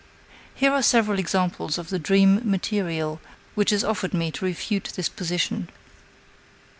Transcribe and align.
Here 0.55 0.71
are 0.73 0.81
several 0.81 1.19
examples 1.19 1.77
of 1.77 1.89
the 1.91 1.99
dream 1.99 2.41
material 2.43 3.21
which 3.53 3.71
is 3.71 3.83
offered 3.83 4.15
me 4.15 4.31
to 4.31 4.45
refute 4.45 4.93
this 4.95 5.09
position. 5.09 5.69